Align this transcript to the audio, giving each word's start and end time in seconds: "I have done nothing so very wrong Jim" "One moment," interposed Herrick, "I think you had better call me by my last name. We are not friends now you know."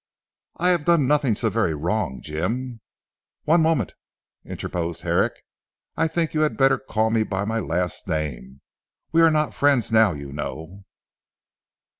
"I 0.57 0.69
have 0.69 0.83
done 0.85 1.05
nothing 1.05 1.35
so 1.35 1.51
very 1.51 1.75
wrong 1.75 2.21
Jim" 2.23 2.81
"One 3.43 3.61
moment," 3.61 3.93
interposed 4.43 5.03
Herrick, 5.03 5.45
"I 5.95 6.07
think 6.07 6.33
you 6.33 6.41
had 6.41 6.57
better 6.57 6.79
call 6.79 7.11
me 7.11 7.21
by 7.21 7.45
my 7.45 7.59
last 7.59 8.07
name. 8.07 8.61
We 9.11 9.21
are 9.21 9.29
not 9.29 9.53
friends 9.53 9.91
now 9.91 10.13
you 10.13 10.31
know." 10.33 10.85